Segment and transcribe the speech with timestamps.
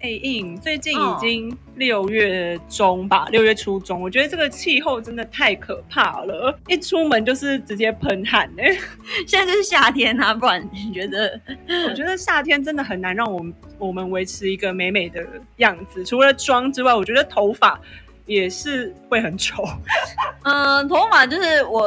[0.00, 8.74] 哎，印，最近已经六月中吧，六月初中，我觉得这个气候真的太可怕了，一出门就是直接喷汗哎、
[9.28, 11.38] 现在就是夏天啊，不然你觉得？
[11.86, 15.22] 我觉得夏天真的很难让我们我们维持一个美美的
[15.56, 17.78] 样子，除了妆之外，我觉得头发
[18.30, 19.64] 也是会很丑。
[20.44, 21.82] 嗯，头发就是我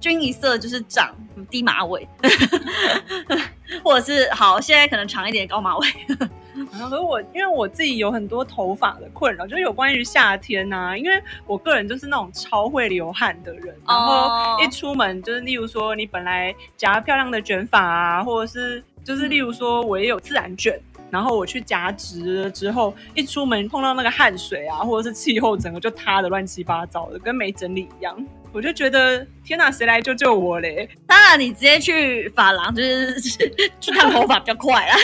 [0.00, 1.12] 均一色，就是长
[1.50, 2.06] 低马尾，
[3.82, 5.86] 或者是好，现在可能长一点高马尾。
[6.72, 20.80] 然后，可是我因为我自己有很多头发的困扰，就是有关于夏天呐、因为我个人就是那种超会流汗的人，然哦后一出门就是例如说你本来夹漂亮的卷发啊，或者是就是例如说我也有自然卷。
[21.10, 28.16] 然后我去夹直了之后，一出门碰到那个汗水啊，或者是气候，整个就塌的乱七八糟的，跟没整理一样。
[28.50, 30.88] 我就觉得天哪，谁来救救我嘞？
[31.06, 34.96] 当然，你直接去发廊就是去烫头发比较快啊。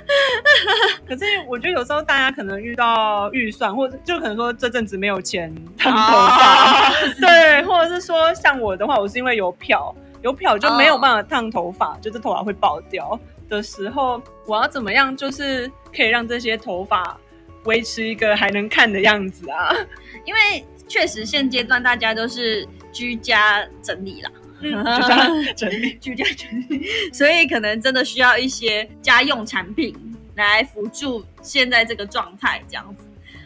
[1.08, 13.18] 可是我觉得有时候大家可能遇到预算，或者就可能说这阵子没有钱烫头发， 对，或者是说像我的话，我是因为有漂，有漂就没有办法烫头发，就是头发会爆掉
[13.48, 17.18] 的时候，我要怎么样就是可以让这些头发
[17.64, 19.74] 维持一个还能看的样子啊？
[20.24, 25.94] 因为确实现阶段大家都是居家整理啦，嗯，就这样整理。
[26.00, 29.94] 居家整理，所以可能真的需要一些家用产品
[30.36, 33.04] 来辅助现在这个状态这样子。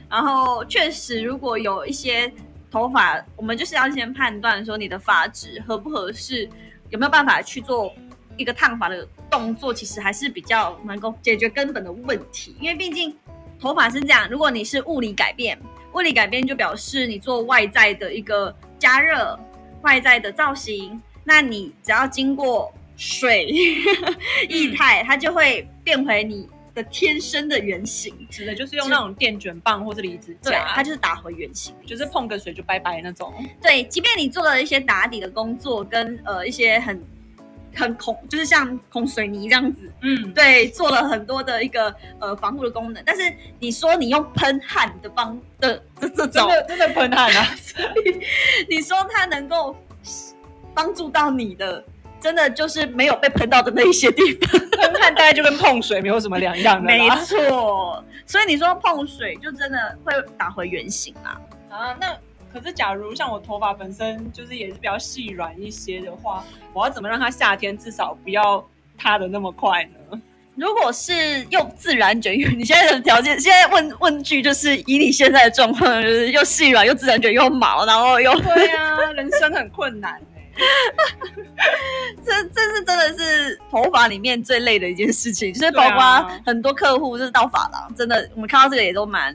[0.08, 2.30] 然后确实，如果有一些
[2.70, 6.48] 头发，我们就是要先判断说你的发质合不合适，
[6.90, 7.92] 有没有办法去做
[8.36, 12.54] 一个烫发的动作，其实还是比较能够解决根本的问题。
[12.60, 13.16] 因为毕竟
[13.58, 15.58] 头发是这样，如果你是物理改变，
[15.94, 19.38] 物理改变就表示你做外在的一个加热、
[19.80, 23.46] 外在的造型，那你只要经过水
[24.50, 28.14] 液态，它就会变回你的天生的原形。
[28.30, 31.74] 指的就是用那种电卷棒或是离子对，夹，它就是打回原形。
[31.86, 33.32] 就是碰个水就拜拜那种。
[33.62, 37.02] 对，即便你做了一些打底的工作，跟呃一些很
[37.74, 43.02] 很孔，就是像孔水泥这样子，嗯，对，做了很多的一个呃防护的功能。
[43.04, 43.22] 但是
[43.58, 47.48] 你说你用喷汗的方的这这种，真的真的喷汗啊！
[48.68, 49.76] 你说它能够
[50.74, 51.84] 帮助到你的，
[52.20, 54.60] 真的就是没有被喷到的那一些地方。
[54.78, 57.14] 喷汗大概就跟碰水没有什么两样的啦。
[57.16, 61.40] 没错，所以你说碰水就真的会打回原形啊。
[61.70, 62.14] 啊，那
[62.52, 68.64] 可是假如像我头发本身就是也是比较细软一些的话，我要怎么让它夏天至少不要
[68.98, 70.20] 塌的那么快呢？
[70.54, 80.20] 如果是用自然卷，因 为你现在的条件，现在问问句就是以你现在的状况，就是又细软又自然卷又毛，然后又对啊，人生很困难
[80.54, 81.64] 哎、
[82.22, 89.34] 这这是真的是头发里面最累的一件事情，就是包括很多客户就是到发廊，真的我们看到这个也都蛮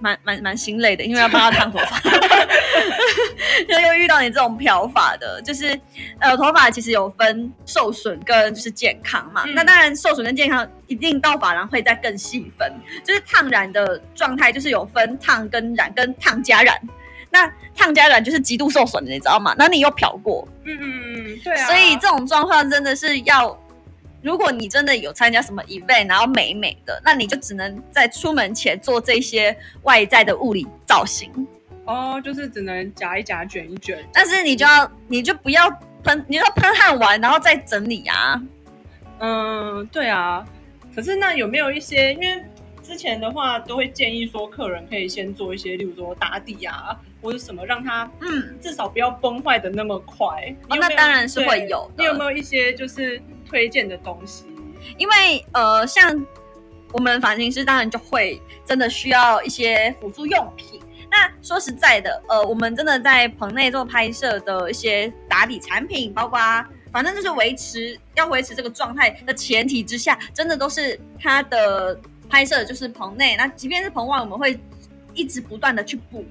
[0.00, 2.00] 蛮蛮蛮心累的，因为要帮他烫头发，
[3.68, 5.78] 就又遇到你这种漂发的，就是
[6.18, 12.72] 呃头发其实有分受损跟就是健康嘛，嗯那当然受损跟健康一定到发廊会再更细分，
[13.04, 16.76] 就是烫染的状态就是有分烫跟染跟烫加染。
[17.32, 19.54] 那烫加染就是极度受损的，你知道吗？
[19.56, 21.64] 那你又漂过，嗯嗯嗯，对啊。
[21.64, 23.56] 所以这种状况真的是要，
[24.22, 31.30] 如果你真的有参加什么 event，然后美美的，那你就只能在出门前做这些外在的物理造型，
[31.86, 33.98] 哦，就是只能夹一夹、卷一卷。
[34.12, 35.70] 但是你就要，你就不要
[36.04, 38.42] 喷，你要喷汗完然后再整理啊。
[39.20, 40.46] 嗯，对啊。
[40.94, 42.44] 可是那有没有一些，因为
[42.82, 50.54] 之前的话都会建议说，客人可以先做一些，例如说打底啊，或者什么，让它嗯，至少不要崩坏的那么快。
[50.68, 54.44] 那当然是对会有的你有没有一些就是推荐的东西？
[54.96, 56.24] 因为呃，像
[56.92, 60.80] 我们发型师当然就会真的需要一些辅助用品。
[61.10, 66.38] 那说实在的，呃，我们真的在棚内做拍摄的一些打底产品，包括
[66.92, 71.98] 反正就是维持要维持这个状态的前提之下，真的都是它的
[72.28, 73.36] 拍摄就是棚内。
[73.36, 74.58] 那即便是棚外，我们会
[75.12, 76.24] 一直不断的去补，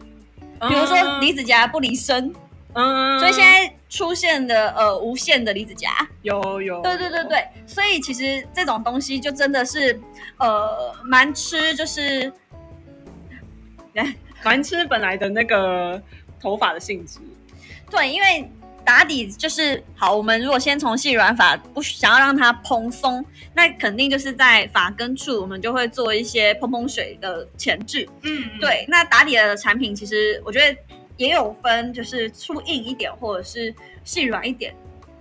[0.68, 2.34] 比如说离子夹不离身，
[2.74, 5.90] 嗯，所以现在出现的呃无限的离子夹，
[6.22, 10.00] 有有，对对对对，所以其实这种东西就真的是
[10.38, 12.32] 呃蛮吃，就是
[14.44, 16.02] 蛮吃本来的那个
[16.40, 17.20] 头发的性质。
[17.90, 18.50] 对，因为
[18.86, 20.16] 打底就是好。
[20.16, 23.26] 我们如果先从细软发不想要让它蓬松，
[23.56, 28.08] 那肯定就是在发根处，我们就会做一些蓬蓬水的前置。
[28.22, 30.78] 嗯，对，那打底的产品其实我觉得
[31.20, 33.76] 也有分，就是粗硬一点或者是
[34.06, 34.74] 细软一点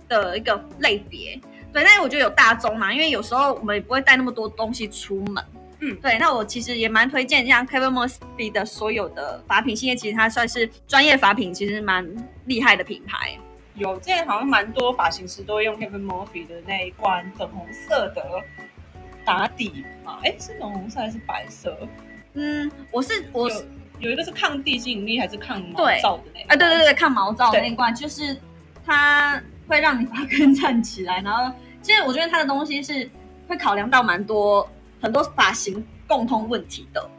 [0.07, 1.37] 的一个类别。
[1.73, 5.43] 对，但是我觉得有大宗嘛，因为有时候我们也不会带那么多东西出门。
[5.81, 12.05] 嗯对，那我其实也蛮推荐像 Kevin Mosby 的所有的发品系列，其实它算是专业发品，其实蛮
[12.45, 13.37] 厉害的品牌。
[13.75, 18.41] 有，之前好像蛮多发型师都会用 Kevin Murphy 的那一罐粉红色的
[19.25, 21.77] 打底嘛，哎，是粉红色还是白色？
[22.33, 23.65] 嗯，我是我是
[23.99, 26.45] 有有一个是抗地心引力还是抗毛对躁的那个？
[26.47, 28.35] 啊，对对对，抗毛躁的那一罐，就是
[28.85, 33.09] 它会让你发根站起来，然后其实我觉得它的东西是
[33.47, 34.67] 会考量到蛮多
[35.01, 37.09] 很多发型共通问题的。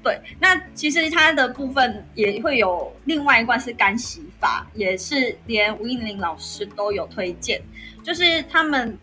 [0.00, 7.60] 对，那其实它的部分也会有另外一罐是干洗发，也是连吴映玲老师都有推荐，
[8.02, 8.96] 就是他们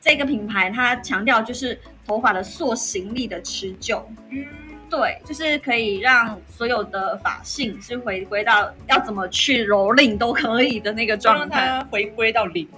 [0.00, 4.46] 这个品牌它强调就是头发的塑形力的持久，嗯，
[4.88, 12.68] 对，就是可以让所有的发性是回归到要怎么去蹂躏都可以的那个状态，它回归到零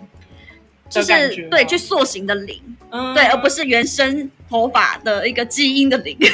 [0.89, 2.61] 就是对去塑形的零，
[2.91, 6.17] 嗯对，而不是原生头发的一个基因的零。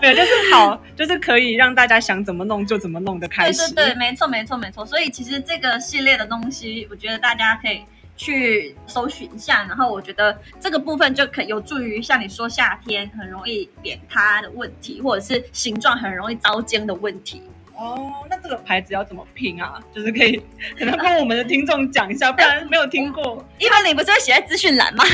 [0.00, 3.74] 没有，就是好，就是可以让大家想怎么弄就怎么弄的开始对始。
[3.74, 4.86] 对对，没错没错没错。
[4.86, 7.82] 所以其实这个系列的东西，我觉得大家可以
[8.18, 17.40] 去搜寻一下，然后我觉得这个部分就可有助于像你说夏天很容易扁塌的问题，或者是形状很容易糟尖的问题。
[17.76, 19.80] 哦，那这个牌子要怎么拼啊？
[19.94, 20.42] 就是可以
[20.76, 23.46] 可能跟我们的听众讲一下，不然 没有听过。
[23.56, 25.04] 一般你不是会写在资讯栏吗？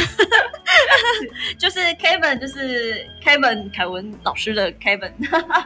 [1.61, 5.13] 就是 Kevin，就是 Kevin 凯文老师的 Kevin，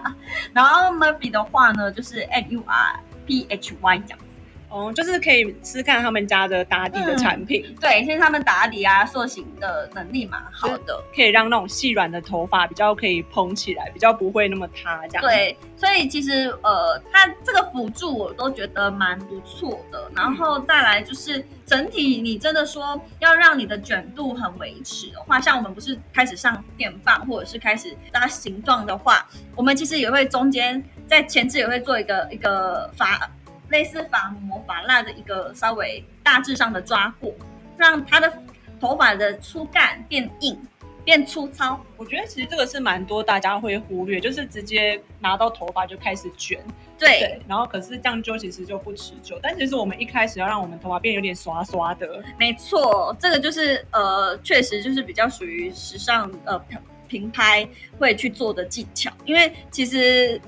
[0.53, 4.19] 然后 Murphy 的话呢，就是 M U R P H Y 这样。
[4.69, 11.03] 哦，就是可以试看他们家的打底的产品，对，其实他们打底啊、塑形的能力蛮好的。
[11.15, 20.11] 可以让那种细软的头发比较可以蓬起来，比较不会那么塌这样。，对，所以其实呃，它这个辅助我都觉得蛮不错的。
[20.15, 29.27] 然后再来就是整体，你真的说要让你的卷度很维持的话，像我们不是开始上电棒，或者是开始拉形状的话，
[29.57, 33.31] 我们其实也会中间在前置也会做一个一个发
[33.71, 37.35] 类似发膜发蜡的一个稍微大致上的抓过，
[37.77, 38.33] 让他的
[38.81, 40.59] 头发的粗干变硬。
[41.05, 46.61] 变粗糙，我觉得其实这个是蛮多大家会忽略，就是直接拿到头发就开始卷，
[46.99, 49.39] 对，对，然后可是这样就其实就不持久。
[49.43, 56.79] 但其实我们一开始要让我们头发变有点刷刷的，没错，这个就是呃，确实就是比较属于时尚呃品
[57.09, 57.67] 品牌
[57.99, 60.39] 会去做的技巧，因为其实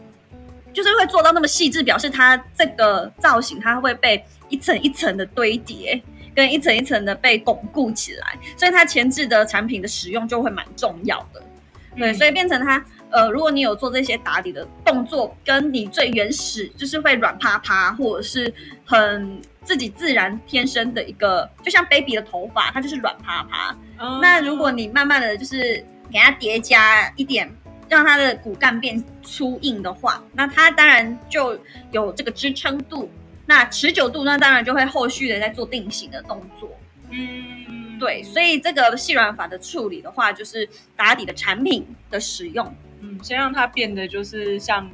[0.73, 6.03] 就是会做到那么细致，表示它这个造型它会被一层一层的堆叠。
[6.33, 11.43] 跟一层一层的被巩固起来，所以它前置的产品的使用就会蛮重要的。
[11.97, 18.51] 对，嗯所以变成它呃，如果你有做这些打底的动作，跟你最原始就是会软趴趴，或者是
[18.85, 23.77] 很自己自然天生的一个，就像 baby 的头发，它就是软趴趴。
[23.99, 27.53] 嗯那如果你慢慢的就是给它叠加一点，
[27.91, 31.59] 让它的骨干变粗硬的话，那它当然就
[31.91, 33.11] 有这个支撑度。
[33.47, 36.71] 那持久度，那当然就会后续的在做定型的动作。
[37.11, 42.73] 嗯，对，所以这个细软法的处理的话，就是打底的产品的使用。
[43.01, 44.89] 嗯，先让它变得就是像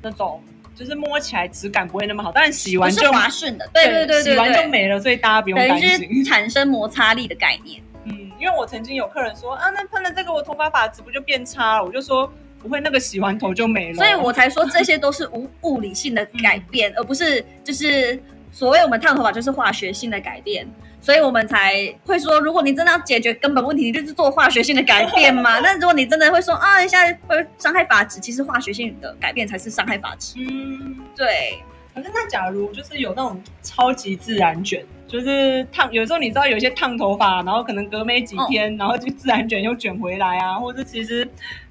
[0.00, 0.40] 那种，
[0.76, 6.24] 就是摸起来质感不会那么好，但是洗完就滑顺的，对对对对洗完就，没了，所以大家不用担等于是心。
[6.24, 7.82] 产生摩擦力的概念。
[8.36, 11.84] 嗯，因为我曾经有客人说啊，那喷了这个我头发发质不就变差了？
[11.84, 12.30] 我就说
[12.62, 13.94] 不会，那个洗完头就没了。
[13.96, 20.66] 所以我才说这些都是无物理性的改变，而不是就是所谓我们烫头发就是化学性的改变。
[20.98, 21.72] 所以我们才
[22.04, 25.60] 会说，如果你真的要解决根本问题，你就是做化学性的改变嘛。
[25.62, 30.34] 那如果你真的会说啊，一下会伤害发质，其实化学性的改变才是伤害发质。
[30.38, 31.62] 嗯，对，
[31.94, 41.28] 可是那假如就是有那种超级自然卷，就是烫，有时候你知道有一些烫头发，然后可能隔没几天，然后就自然卷又卷回来啊，或者其实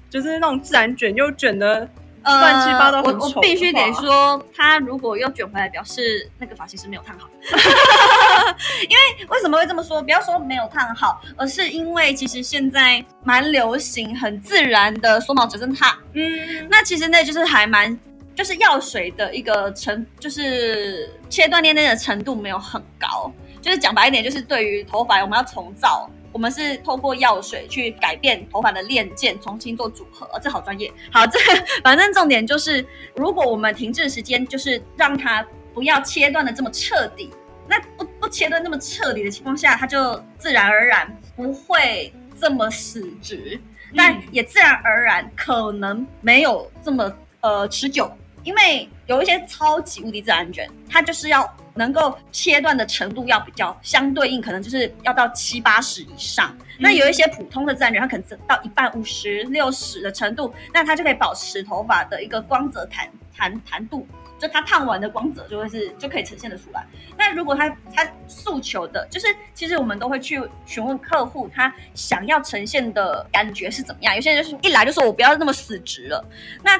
[0.08, 1.88] 就是那种自然卷又卷的
[2.22, 7.28] 呃乱七八糟很我丑我必须得说，他如果又卷回来，表示那个发型师没有烫好。
[8.88, 10.02] 因为为什么会这么说？
[10.02, 15.96] 不要说没有烫好，而是因为其实现在蛮流行很自然的缩毛指针烫。
[16.14, 17.96] 嗯那其实那就是还蛮，
[18.36, 23.32] 就是药水的一个程，就是切断链内的程度没有很高。
[23.62, 30.28] 就是讲白一点，就是对于头发我们要重造，我们是透过药水去改变头发的链件，重新做组合。
[30.40, 30.92] 这好专业。
[31.10, 31.38] 好，这
[31.82, 37.30] 反正重点就是，如果我们停滞时间就是让它不要切断的这么彻底。
[37.68, 43.60] 那不不不切断那么彻底的情况下，它就自然而然不会这么死直，
[43.96, 48.08] 但也自然而然可能没有这么呃持久，
[48.46, 56.56] 因为有一些超级无敌自然卷，它就是要能够切断的程度要比较相对应，可能就是要到七八十以上。
[56.78, 64.06] 那有一些普通的自然卷，它可能到一半五十六十的程度，那它就可以保持头发的一个光泽弹弹弹度。
[64.38, 66.86] 就它烫完的光泽就会是就可以呈现得出来。
[67.16, 74.14] 那如果他他诉求的，就是其实我们都会去询问客户他想要呈现的感觉是怎么样。
[74.14, 76.22] 有些人就是一来就说我不要那么死直了。
[76.62, 76.78] 那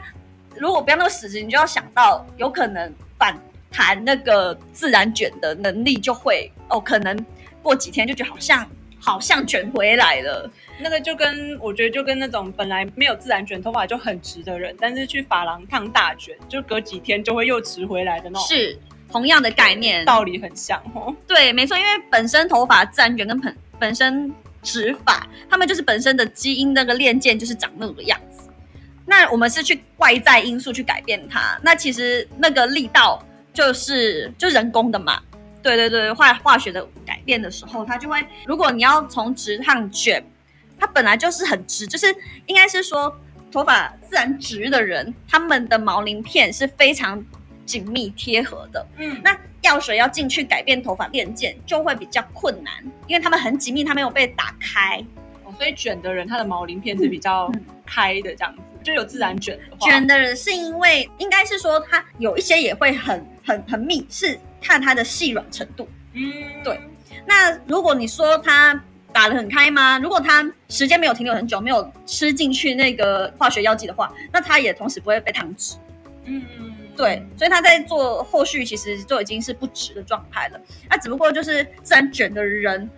[0.59, 3.39] 如果不要那么死直，你就要想到有可能反
[3.71, 7.17] 弹那个自然卷的能力就会哦，可能
[7.63, 8.67] 过几天就觉得好像
[8.99, 10.51] 好像卷回来了。
[10.79, 18.79] 那个就跟我觉得就跟那种本来没有自然卷头发就很直的人，但是去发廊烫大卷，就隔几天就会又直回来的那种，是
[19.11, 21.15] 同样的概念，道理很像哦。
[21.27, 24.31] 对，没错，因为本身头发自然卷跟本本身
[24.63, 28.36] 直发，他们就是本身的基因那个链键就是长那个样子。
[29.07, 35.23] 那我们是去外在因素去改变它，那其实那个力道就是就人工的嘛。
[35.63, 40.23] 对对对，化化学的改变的时候，它就会，如果你要从直烫卷。
[40.79, 43.19] 它本来就是很直，就是应该是说
[43.51, 47.25] 头发自然直的人，他们的毛鳞片是非常
[47.65, 48.87] 紧密贴合的。
[48.99, 52.75] 嗯，那药水要进去改变头发链件就会比较困难，
[53.07, 55.03] 因为他们很紧密，它没有被打开。
[55.45, 57.51] 哦，所以卷的人他的毛鳞片是比较
[57.87, 59.77] 开的，这样子就有自然卷的。
[59.81, 65.89] 卷的人是因为应该是说它有一些也会很很很密，是看它的细软程度。
[66.13, 66.23] 嗯，
[66.63, 66.81] 对。
[67.27, 68.81] 那如果你说它。
[69.13, 69.99] 打得很开吗？
[69.99, 75.77] 如果它时间没有停留很久，没有吃进去那个化学药剂的话，那它也同时不会被烫直。
[76.27, 76.45] 嗯，
[76.95, 80.61] 对，所以它在做后续其实就已经是不直的状态了。
[80.91, 82.91] 那只不过就是自然卷的人，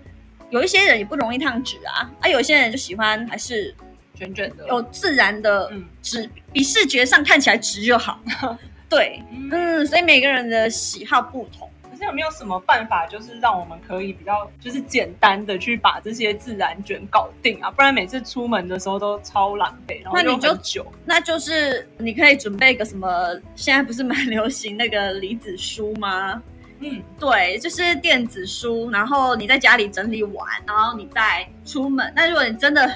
[0.50, 3.72] 有一些人也不容易烫直啊，啊，有些人就喜欢还是
[4.18, 5.72] 卷卷的，有自然的
[6.02, 8.20] 直，比视觉上看起来直就好。
[8.90, 9.22] 对，
[9.52, 11.70] 嗯，所以每个人的喜好不同。
[11.90, 17.70] 可是有没有什么办法，就是让我们可以比较，就是简单的去把这些自然卷搞定啊？
[17.70, 20.86] 不然每次出门的时候都超狼狈，然后你就久。
[21.04, 23.08] 那就是你可以准备个什么？
[23.56, 26.42] 现在不是蛮流行那个离子书吗？
[26.80, 32.12] 嗯，对，就是电子书，然后你在家里整理完，然后你再出门。
[32.14, 32.88] 那如果你真的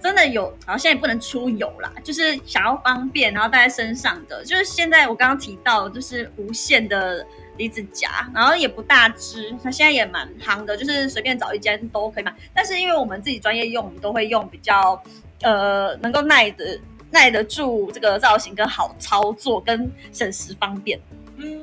[0.00, 7.26] 真的有，然后现在也不能出游啦，就是想要方便，然后带在身上的，就是现在我刚刚提到，就是无线的。
[7.58, 12.30] 离子夹，然后也不大支，它现在也蛮夯的，就是随便找一间都可以买。
[12.52, 15.02] 但是因为我们自己专业用，我们都会用比较
[15.40, 16.78] 呃能够耐得
[17.10, 21.00] 耐得住这个造型，跟好操作，跟省时方便。
[21.38, 21.62] 嗯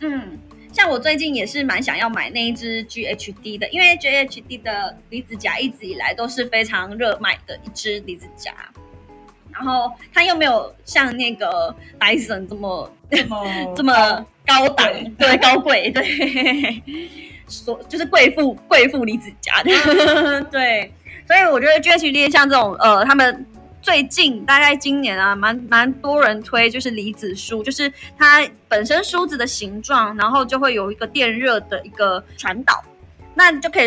[0.00, 0.38] 嗯，
[0.76, 8.52] 像我最近也是蛮想要买那一只 GHD 的，因为 GHD 的离子夹一直以来都是非常热卖的一支离子夹。
[9.50, 16.82] 然后它又没有像那个 Dyson 这么这么 这么高档，对高贵，对，
[17.48, 20.92] 说就是贵妇贵妇离子夹的， 对，
[21.26, 23.46] 所以我觉得 G H D 像这种呃，他们
[23.86, 27.88] 最近大概今年啊，蛮蛮多人推，就是离子梳，就是
[28.18, 32.82] 它本身梳子的形状，然后就会有一个电热的一个传导，
[33.32, 33.86] 那你就可以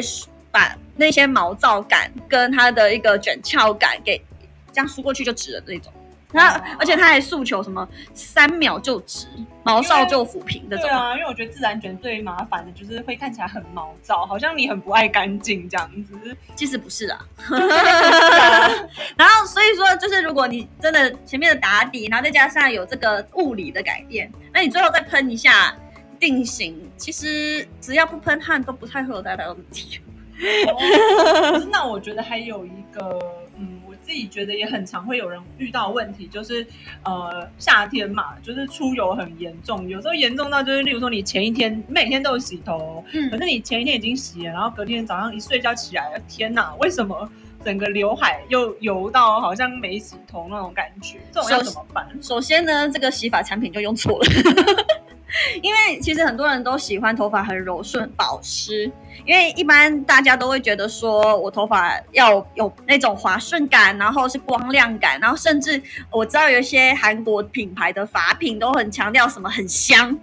[0.52, 4.18] 把那些毛躁感跟它的一个卷翘感给。
[4.72, 5.92] 这样梳过去就直了那种，
[6.32, 9.26] 那而且他还诉求什么三秒就直，
[9.64, 10.78] 毛躁就抚平的。
[10.78, 16.14] 对啊，因为我觉得自然卷最麻烦的就是会看起来很毛躁，好像你很不爱干净这样子。
[16.56, 17.20] 其实不是啊。
[19.18, 25.76] 然后所以说，就是如果你真的前面的打底，然后再加上有这个物理的改变，那你最后再喷一下
[26.20, 30.00] 定型，其实只要不喷汗都不太会有太大的问题。
[31.72, 33.20] 那我觉得还有一个。
[34.10, 36.66] 自己觉得也很常会有人遇到问题，就是
[37.04, 47.32] 呃夏天嘛，就是出油很严重，有时候严重到就是，例如说你前一天每天都有洗头，嗯，可是你前一天已经洗了，然后隔天早上一睡觉起来，天哪，为什么
[47.64, 51.20] 整个刘海又油到好像没洗头那种感觉？
[51.32, 52.08] 这种要怎么办？
[52.20, 54.26] 首先呢，这个洗发产品就用错了。
[55.62, 58.92] 因为其实很多人都喜欢头发很柔顺、保湿，
[59.26, 65.80] 因为一般大家都会觉得说我头发要有那种滑顺感，然后是光亮感，然后甚至
[66.12, 70.18] 我知道有一些韩国品牌的发品都很强调什么很香，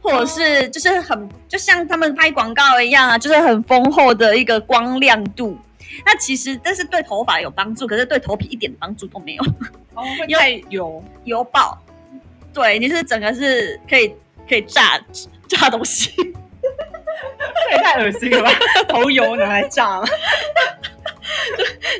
[0.00, 5.58] 或者是就是很就像他们拍广告一样啊，就是很丰厚的一个光亮度。
[6.06, 9.42] 那其实这是对头发有帮助，可是对头皮一点帮助都没有。
[9.94, 11.76] 哦，会 太油油爆，
[12.54, 14.14] 对，你是整个是可以。
[14.48, 14.98] 可以炸
[15.48, 18.50] 炸东西，这也太恶心了吧？
[18.88, 20.06] 头油拿来炸了？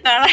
[0.02, 0.30] 拿来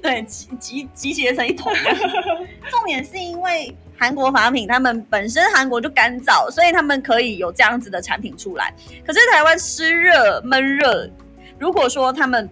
[0.00, 1.72] 对集集集结成一桶。
[2.70, 8.72] 重点是因为韩国法品他们本身韩国就干燥，所以他们可以有这样子的产品出来。
[9.06, 11.10] 可是台湾湿热闷热，
[11.58, 12.48] 如果说他们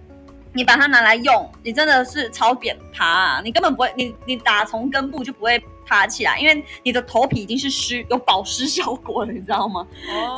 [0.55, 9.87] 你把它拿来用，你真的是超扁趴、啊，你根本不会，你你打从根部就不会爬起来，因为你的头皮已经是湿有保湿效果了，你知道吗？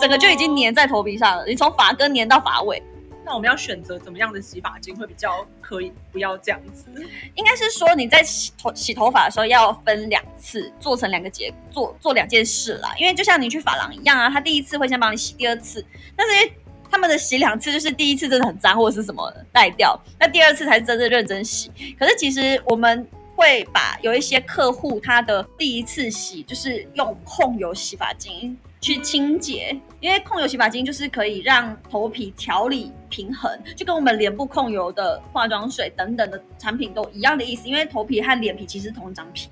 [0.00, 2.82] 整个就已经粘在头皮上了，你从发根粘到发尾。
[3.28, 5.92] 那我们要选择怎么样的洗发精会比较可以？
[6.12, 6.86] 不要这样子。
[7.34, 12.94] 应该是说你在洗头洗头发的时候要分两次，做成两个结做做两件事啦。
[12.96, 16.52] 因为就像你去发廊一样啊，他第一次会先帮你洗，第二次，但是因为
[16.90, 21.70] 他们的洗两次就是第一次真的很脏或者是什么带掉，那第二次才是真正认真洗。
[21.98, 37.66] 可是其实我们会把有一些客户他的第一次洗就是用控油洗发精去清洁，因为控油洗发精就是可以让头皮调理平衡，就跟我们脸部控油的化妆水等等的产品都一样的意思。
[37.68, 39.48] 因为头皮和脸皮其实同一张皮，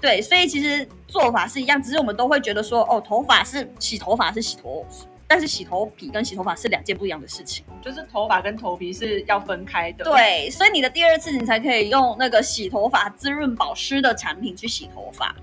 [0.00, 4.84] 对，所以其实做法是一样，只是我们都会觉得说，哦，头发是洗头发是洗头，
[5.26, 7.64] 但是洗头皮跟洗头发是两件不一样的事情。
[7.82, 15.34] 就是头发跟头皮是要分开的。，对，所以你的第二次你才可以用那个洗头发滋润保湿的产品去洗头发。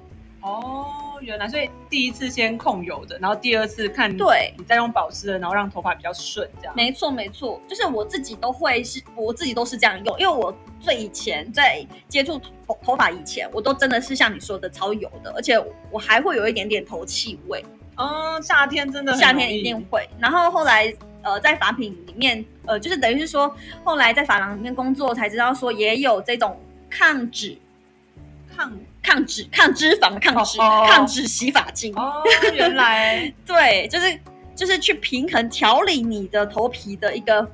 [0.42, 6.74] 哦，原来所以第一次先控油的，然后第二次看对你再用保湿的，然后让头发比较顺，这样。
[6.76, 17.64] 没错，没错，就是我自己都会是，我自己都是这样用，因为我最以前在接触头头发以前，我都真的是像你说的超油的，而且我还会有一点点头气味，
[17.96, 20.10] 哦，夏天真的夏天一定会。
[20.20, 27.58] 然后后来呃，在法品里面，呃，就是等于是说，后来在法廊里面工作才知道说，也有这种抗脂、
[28.56, 28.72] 抗。
[29.04, 31.92] 抗脂、抗脂肪、抗脂、抗脂洗发精。
[31.96, 32.22] 哦，
[32.54, 33.34] 原来。
[33.48, 34.20] 对，就是
[34.56, 37.52] 就是去平衡调理你的头皮的一个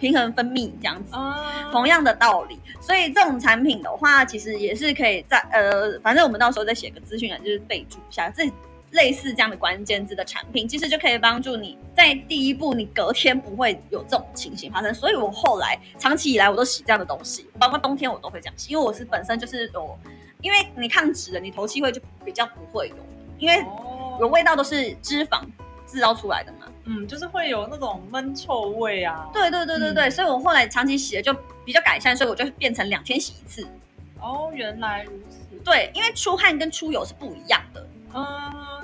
[0.00, 1.14] 平衡分泌这样子。
[1.14, 1.34] 哦，
[1.70, 8.30] 同样的道理，所以这种产品的话，其实也是可以在呃，反正我们到时候再写个资讯啊，就是备注一下。
[8.30, 8.50] 这
[8.92, 14.94] 类似这样的关键字的产品，其实就可以帮助你在第一步，你隔天不会有这种情形发生。
[14.94, 19.98] 所以我后来长期以来我都洗这样的东西，包括冬天我都会这样洗，因为我是本身就是有，
[20.40, 22.96] 因为你抗脂的，你头期会就比较不会有，
[23.38, 25.40] 因为哦有味道都是脂肪
[25.86, 26.58] 制造出来的嘛。
[26.84, 31.32] 嗯，就是会有那种闷臭味啊。，对对对对对，嗯所以我后来长期洗了就
[31.64, 33.66] 比较改善，所以我就变成两天洗一次。
[34.20, 35.38] 哦，原来如此。
[35.64, 37.86] 对，因为出汗跟出油是不一样的。
[38.14, 38.24] 嗯，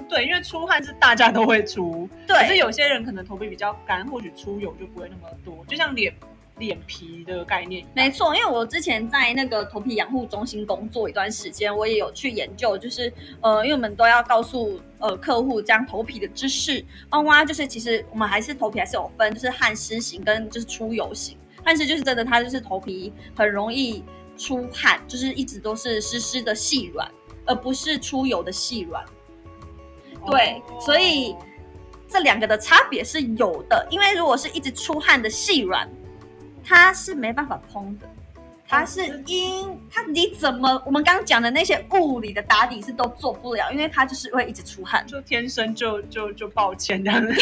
[0.09, 6.13] 对，因为出汗是大家都会出，可是，有些人可能头皮比较干，或许出油就不会那么多，就像脸
[6.57, 7.87] 脸皮的概念。
[7.95, 21.37] 没错，因为我之前在那个头皮养护中心工作一段时间，我也有去研究，就是呃，因为我们都要告诉呃客户这样头皮的知识，包括就是其实我们还是头皮还是有分，就是汗湿型跟就是出油型。
[21.63, 24.03] 汗湿就是真的，它就是头皮很容易
[24.39, 27.07] 出汗，就是一直都是湿湿的细软，
[27.45, 29.05] 而不是出油的细软。
[30.31, 31.37] 对哦所以
[32.09, 35.89] 这两个的差别是有的，因为如果是一直出汗的细软，
[36.65, 38.07] 它是没办法蓬的，
[38.67, 45.07] 它是因它你怎么我们刚刚讲的那些物理的打底是都做不了，因为它就是会一直出汗。
[45.07, 47.29] 就天生就就就抱歉这样子。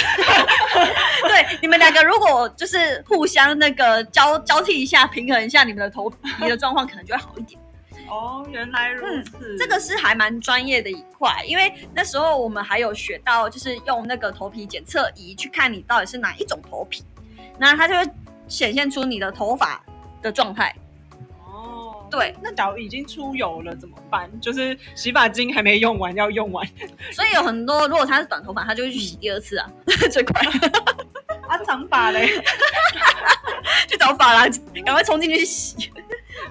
[1.28, 7.60] 对，你们两个如果就是互相那个交交替一下，平衡一下你们的头皮的状况，可能就会好一点。
[8.08, 9.36] 哦，原来如此。
[9.40, 17.04] 嗯这个是还蛮专业的一块，因为那时候我们还有学到，就是用那个头皮检测仪去看你到底是哪一种头皮，
[17.58, 18.10] 那它就会
[18.48, 19.82] 显现出你的头发
[20.22, 20.74] 的状态。
[21.44, 24.30] 哦，对，那假如已经出油了怎么办？
[24.40, 26.66] 就是洗发精还没用完，要用完
[27.12, 29.70] 所以有很多，如果他是短头发，他就会去洗第二次啊，
[30.12, 30.40] 最快
[31.48, 32.28] 啊，长发嘞。
[33.88, 34.48] 去找发廊，
[34.84, 35.90] 赶快冲进去洗。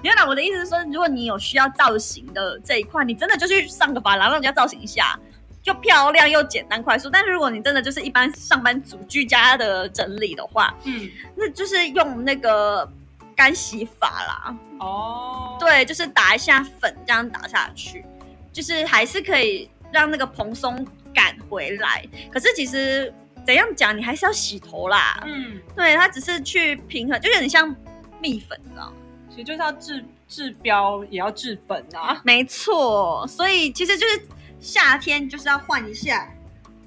[0.02, 5.18] 原来我的意思是说，如果你有需要造型的这一块，你真的就去上个发廊，让人家造型一下，
[5.62, 7.10] 就漂亮又简单快速。
[7.10, 12.88] 但是如果你真的就是一般上班族居家的整理的话，嗯，那就是用那个
[13.34, 14.56] 干洗法啦。
[14.78, 18.04] 哦，对，就是打一下粉，这样打下去，
[18.52, 22.04] 就是还是可以让那个蓬松感回来。
[22.30, 23.12] 可是其实
[23.46, 25.22] 怎样讲，你还是要洗头啦。
[25.26, 27.74] 嗯，对，它只是去平衡，就有点像
[28.20, 28.92] 蜜粉，你知道吗？
[29.36, 32.18] 其实就是要治治标，也要治本啊。
[32.24, 34.22] 没错，所以其实就是
[34.58, 36.32] 夏天就是要换一下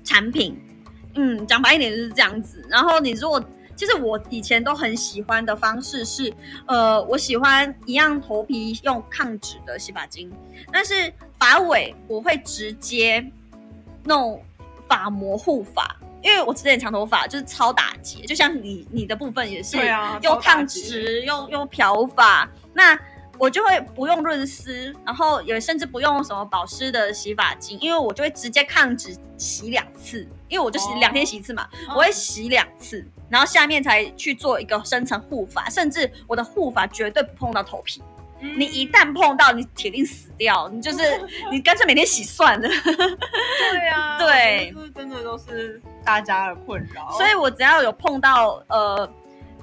[0.04, 0.60] 产品。
[1.14, 2.66] 嗯，讲白一点就是这样子。
[2.68, 3.44] 然后你如果
[3.76, 6.34] 其实我以前都很喜欢的方式是，
[6.66, 10.32] 呃，我喜欢一样头皮用抗脂的洗发精，
[10.72, 13.32] 但是发尾我会直接
[14.06, 14.42] 弄
[14.88, 19.78] 发膜护发，因为我之前长头发就是超打结，就像你你的部分也是，
[20.22, 22.98] 又烫直又又漂发，那
[23.38, 31.96] 我就会不用润丝，然后也甚至不用什么保湿的洗发精，因为我就会直接抗直洗两次，因为我就洗哦两天洗一次嘛，哦。
[31.96, 41.00] 我会洗两次，然后下面才去做一个深层护发，甚至我的护发绝对不碰到头皮，嗯你一旦碰到，你铁定死掉，你就是
[41.52, 42.68] 你干脆每天洗算了。
[42.70, 47.10] 对啊， 对真的都是大家的困扰。
[47.12, 49.10] 所以我只要有碰到呃，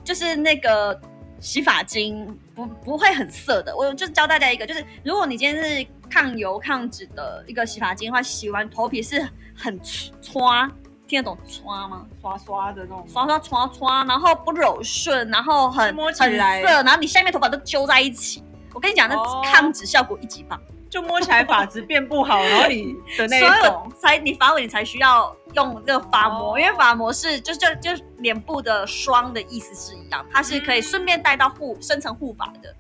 [0.05, 0.99] 就是那个
[1.41, 9.79] 洗发精不不会很涩的，我就教大家一个，就是如果你今天是抗油抗脂的一个洗发精的话，洗完头皮是很
[10.21, 10.71] 刷，
[11.09, 12.07] 听得懂刷吗？
[12.21, 18.43] 刷刷的那种，刷刷刷刷，然后不柔顺，然后很很来涩，然后你下面头发都揪在一起。
[18.77, 20.61] 我跟你讲，那哦抗脂效果一级棒。
[20.89, 32.75] 就摸起来发质变不好，然后你的那所有一种，才你发尾你才需要用这个发膜，哦因为发膜是就就就脸部的霜的意思是一样，它是可以顺便带到护深层护发的。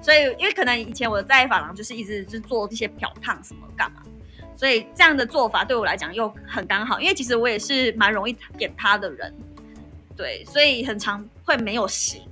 [0.00, 4.02] 所以因为可能以前我在发廊就是一直就做这些漂烫什么干嘛，
[4.56, 9.32] 所以这样的做法对我来讲又很刚好，因为其实我也是蛮容易扁塌的人，
[10.16, 12.22] 对，所以很常会没有型。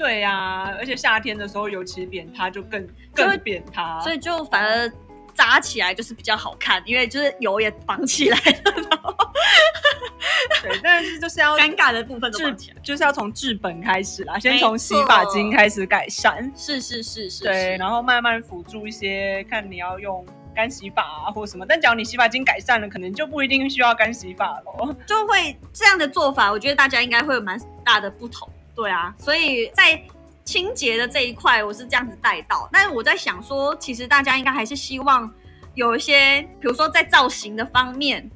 [0.00, 4.90] 对呀、而且夏天的时候尤其扁塌就更更扁塌，所以就反而
[5.34, 9.16] 扎起来就是比较好看，因为就是油也绑起来了，
[10.62, 12.72] 对，但是就是要尴尬的部分都治。
[12.82, 24.96] 就是要从治本开始啦，先从洗发精开始改善，是是是是，对，然后慢慢辅助一些，看你要用干洗发啊或什么，但只要你洗发精改善了，可能就不一定需要干洗发了。
[25.06, 28.50] 就会这样的做法，我觉得大家应该会有蛮大的不同。
[28.74, 30.00] 对啊，所以在
[30.44, 32.68] 清洁的这一块，我是这样子带到。
[32.72, 35.30] 但是我在想说，其实大家应该还是希望
[35.74, 38.28] 有一些，比如说在造型的方面，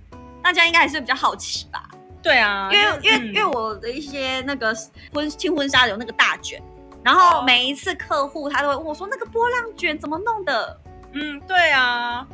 [0.42, 1.88] 大家应该还是比较好奇吧。
[2.22, 4.74] 对啊，因为因为、嗯因为我的一些那个
[5.12, 6.62] 婚轻婚纱有那个大卷，
[7.02, 10.80] 然后哦每一次客户他都会问我说，那个波浪卷怎么弄的？
[11.12, 12.26] 嗯，对啊，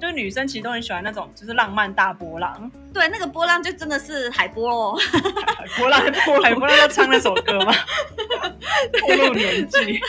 [0.00, 4.96] 就是女生其实都很喜欢那种就是浪漫大波浪， 对，那个波浪就真的是海波哦。
[5.56, 6.00] 海波浪，
[6.42, 7.72] 海波浪要唱那首歌吗？
[9.00, 10.00] 暴露年纪，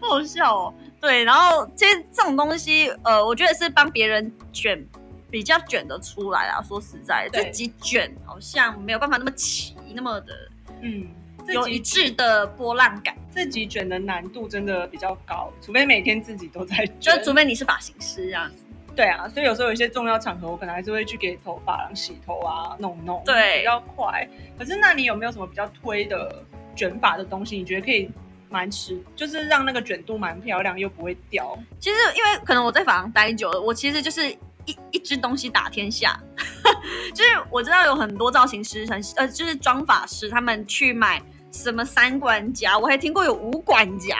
[0.00, 0.74] 好笑哦。
[1.00, 4.84] 对，然后其实这种东西，呃，我觉得是帮别人卷，
[5.30, 6.60] 比较卷得出来啊。
[6.62, 10.34] 说实在，对自己卷好像没有办法那么齐，那么的
[10.82, 11.06] 嗯，
[11.48, 13.14] 有一致的波浪感。
[13.30, 17.24] 自己卷的难度真的比较高，除非每天自己都在卷就。
[17.24, 18.64] 除非你是发型师这样子。
[18.98, 24.28] 对啊，所以有时候有一些重要场合，我可能还是会去给头发廊洗头啊，弄弄，对比较快。
[24.58, 27.56] 可是那你有没有什么比较推的卷发的东西？
[27.56, 28.10] 你觉得可以
[28.50, 31.56] 蛮持，就是让那个卷度蛮漂亮又不会掉？
[31.78, 34.28] 其实因为可能我在发廊待久了，我其实就是
[34.64, 36.18] 一一支东西打天下。
[37.14, 44.16] 就是我知道有很多造型师很呃，就是妆发师，他们去买什么三管夹，我还听过有五管夹。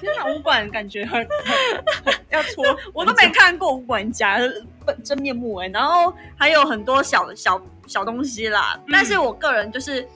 [0.00, 3.74] 天哪，武馆感觉很很很要搓， 我都没看过。
[3.74, 8.90] 武馆家的本真面目哎、然后还有很多小小小东西啦，嗯。
[8.92, 10.06] 但是我个人就是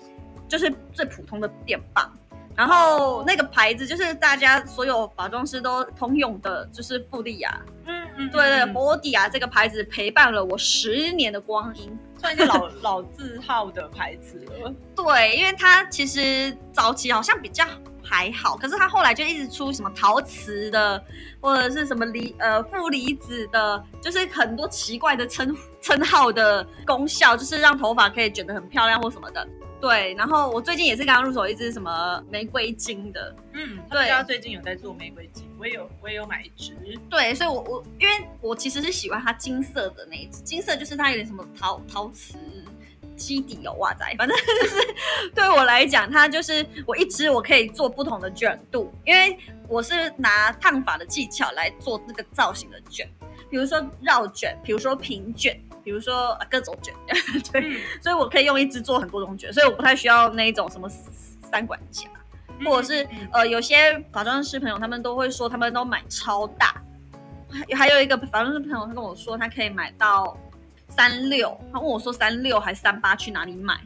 [0.48, 2.10] 就是最普通的电棒，
[2.54, 8.72] 然后那个牌子就是大家所有化妆师都通用的，就是富丽亚，嗯嗯，对对，嗯。
[8.72, 11.98] 博迪亚这个牌子陪伴了我十年的光阴。
[12.18, 14.72] 算一个老 老字号的牌子了。
[14.94, 17.64] 对，因为它其实早期好像比较
[18.02, 21.02] 还好，可是它后来就一直出什么陶瓷的，
[21.40, 29.46] 或者是什么离呃负离子的，就是很多奇怪的称称号的功效，就是让头发可以卷得很漂亮或什么的。
[29.80, 36.72] 对，然后我最近也是刚刚入手一支什么玫瑰金的，嗯，对他最近有在做玫瑰金，我也有我也有买一支。
[37.10, 42.36] 对，所以我我因为我其实是喜欢它金色的那一支，金色就是它有点什么陶陶瓷
[43.16, 53.08] 基底哦，哇塞，反正 就是对我来讲，它就是我一支我可以做不同的卷度，因为我是拿烫发的技巧来做这个造型的卷，
[53.50, 56.94] 比如说绕卷，比如说平卷，比如说啊各种卷，
[57.52, 60.88] 对，嗯，所以我可以用一支做很多种卷，所以我不太需要那一种什么
[61.50, 62.08] 三管夹。
[62.64, 63.76] 或者是嗯呃，有些
[64.12, 66.80] 化妆师朋友他们都会说，他们都买超大。
[67.50, 70.38] 还还有一个化妆师朋友，他跟我说，他可以买到
[70.94, 71.58] 三六。
[71.72, 73.80] 他问我说，三六还是三八去哪里买？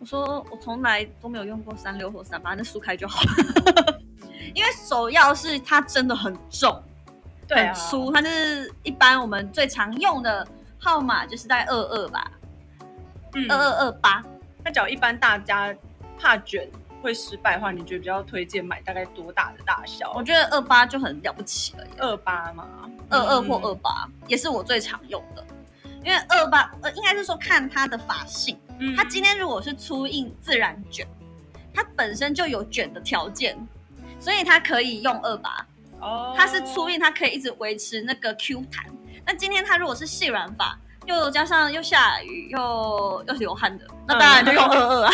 [0.00, 3.20] 我说我从来都没有用过三六或三八，那梳开就好。
[4.54, 6.82] 因为首要是它真的很重，
[7.46, 10.46] 对啊很粗，它就是一般我们最常用的
[10.78, 12.30] 号码就是在二二吧，
[13.34, 14.22] 嗯二二二八。
[14.64, 15.74] 那假如一般大家
[16.18, 16.68] 怕卷
[17.02, 20.12] 会失败的话，你觉得比较推荐买大概多大的大小？
[20.14, 21.92] 我觉得二八就很了不起了耶。
[21.98, 22.66] 二八嘛？
[23.10, 25.44] 二二或嗯二八也是我最常用的，
[26.08, 31.06] 因因为二八呃应该是说看他的发性，嗯他今天如果是粗硬自然卷，
[31.74, 33.54] 它本身就有卷的条件，
[34.18, 35.66] 所以它可以用二八。
[36.00, 38.86] 哦它是粗硬，它可以一直维持那个 Q 弹。
[39.26, 45.12] 那今天它如果是细软发，又加上又下雨又又流汗的，那当然就用二二啊。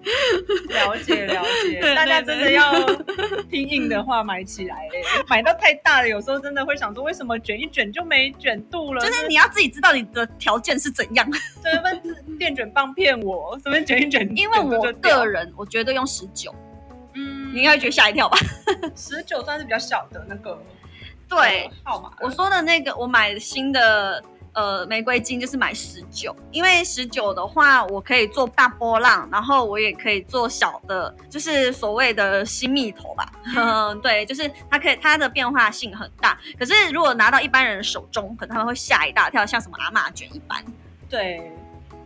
[0.68, 2.84] 了解了解，大家对对真的要
[3.50, 9.00] 听硬的话买起来欸买到太大了，有时候真的会想说，为什么卷一卷就没卷度了？
[9.00, 11.26] 就是你要自己知道你的条件是怎样，
[11.62, 16.54] 这份电卷棒骗我，随便卷一卷，因为我个人我觉得用十九，
[17.14, 18.38] 嗯你应该会觉得吓一跳吧？
[18.96, 20.60] 十九算是比较小的那个
[21.28, 33.32] 对，呃号码，我说的那个我买新的呃玫瑰金就是买十九，因为十九的话我可以做大波浪，然后我也可以做小的，就是所谓的新蜜头吧。
[33.56, 36.38] 嗯， 对，就是它可以它的变化性很大。
[36.58, 40.64] 可是如果拿到一般人手中，可能他们会吓一大跳，像什么阿玛卷一般。
[41.08, 41.50] 对。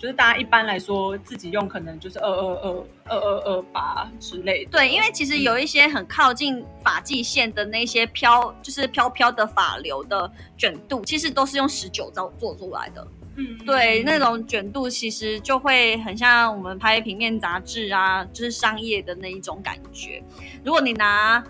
[0.05, 13.09] 就是大家一般来说自己用可能就是二二二二二二八之类的，对，因为其实有一些很靠近发际线的那些飘，就是飘飘的发流的卷度，其实都是用十九招做出来的。
[13.37, 20.23] 嗯对，那种卷度其实就会很像我们拍平面杂志啊，就是商业的那一种感觉。
[20.63, 21.43] 如果你拿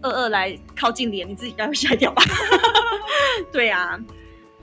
[0.00, 2.22] 二二来靠近脸，你自己应该会吓一跳吧？
[3.52, 3.96] 对啊，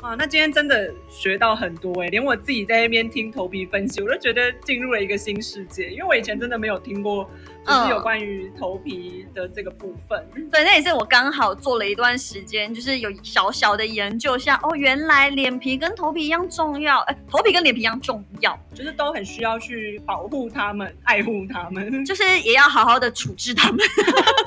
[0.02, 7.30] 啊，那今天真的学到很多哎、连我自己在那边听头皮分析，我都觉得进入了一个新世界，因为我以前真的没有听过，
[7.68, 10.26] 就是有嗯关于头皮的这个部分。
[10.50, 22.06] 对，那也是我刚好做了一段时间，就是有小小的研究一下，哦，原来脸皮跟头皮一样重要，哎，头皮跟脸皮一样重要，就是都很需要去保护他们、爱护他们。
[22.06, 23.80] 就是也要好好的处置他们。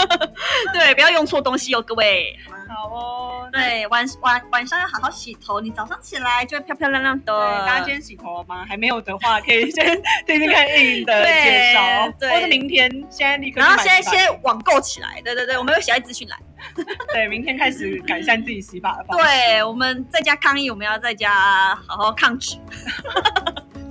[0.73, 2.35] 对，不要用错东西哦，各位。
[2.69, 7.33] 好哦，对，晚晚晚上要好好洗头，你早上起来就会漂漂亮亮的。
[7.33, 8.65] 对，大家今天洗头了吗？
[8.67, 9.85] 还没有的话，可以先
[10.27, 16.39] 听听看硬的 介绍，或者明天现在立刻然后现在先网购起来，对对对，我们有写在资讯栏。
[17.13, 19.25] 对，明天开始改善自己洗发的方式。
[19.25, 22.57] 对，我们在家抗疫，我们要在家好好抗脂。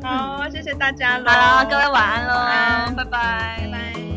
[0.02, 1.30] 好，谢谢大家喽。
[1.30, 3.60] 好，各位晚安喽，拜拜。
[3.62, 4.11] 拜拜。